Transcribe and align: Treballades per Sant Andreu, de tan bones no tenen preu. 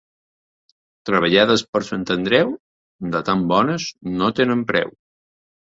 Treballades 1.09 1.63
per 1.75 1.81
Sant 1.91 2.07
Andreu, 2.17 2.51
de 3.19 3.23
tan 3.29 3.47
bones 3.55 3.89
no 4.19 4.33
tenen 4.43 4.69
preu. 4.77 4.99